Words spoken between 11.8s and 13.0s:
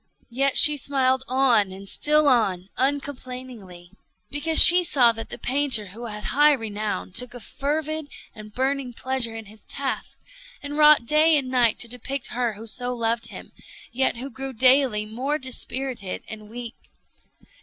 to depict her who so